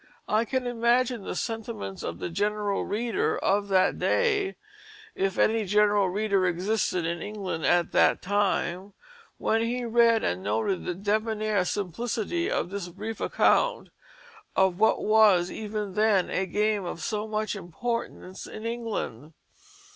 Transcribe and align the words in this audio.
I 0.27 0.45
can 0.45 0.65
imagine 0.65 1.21
the 1.25 1.35
sentiments 1.35 2.01
of 2.01 2.17
the 2.17 2.31
general 2.31 2.83
reader 2.85 3.37
of 3.37 3.67
that 3.67 3.99
day 3.99 4.55
(if 5.13 5.37
any 5.37 5.63
general 5.63 6.09
reader 6.09 6.47
existed 6.47 7.05
in 7.05 7.21
England 7.21 7.67
at 7.67 7.91
that 7.91 8.19
time), 8.19 8.93
when 9.37 9.61
he 9.61 9.85
read 9.85 10.23
and 10.23 10.41
noted 10.41 10.85
the 10.85 10.95
debonair 10.95 11.63
simplicity 11.65 12.49
of 12.49 12.71
this 12.71 12.87
brief 12.87 13.21
account 13.21 13.89
of 14.55 14.79
what 14.79 15.03
was 15.05 15.51
even 15.51 15.93
then 15.93 16.31
a 16.31 16.47
game 16.47 16.83
of 16.83 16.99
so 17.03 17.27
much 17.27 17.55
importance 17.55 18.47
in 18.47 18.65
England. 18.65 19.33